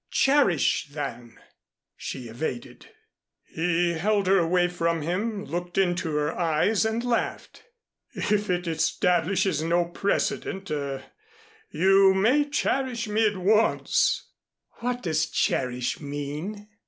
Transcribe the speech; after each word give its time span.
"Cherish, 0.09 0.87
then," 0.87 1.37
she 1.95 2.27
evaded. 2.27 2.87
He 3.43 3.93
held 3.99 4.25
her 4.25 4.39
away 4.39 4.67
from 4.67 5.03
him, 5.03 5.45
looked 5.45 5.77
into 5.77 6.15
her 6.15 6.35
eyes 6.35 6.85
and 6.85 7.03
laughed. 7.03 7.65
"If 8.15 8.49
it 8.49 8.65
establishes 8.65 9.61
no 9.61 9.85
precedent 9.85 10.71
er 10.71 11.03
you 11.69 12.15
may 12.15 12.45
cherish 12.45 13.07
me 13.07 13.27
at 13.27 13.37
once." 13.37 14.27
"What 14.79 15.03
does 15.03 15.27
cherish 15.29 15.99
mean?" 15.99 16.67